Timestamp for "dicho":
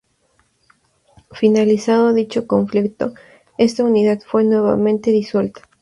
2.13-2.47